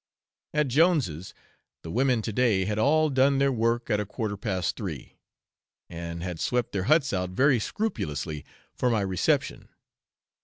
[0.55, 1.31] At Jones's,
[1.83, 5.19] the women to day had all done their work at a quarter past three,
[5.91, 8.43] and had swept their huts out very scrupulously
[8.73, 9.69] for my reception.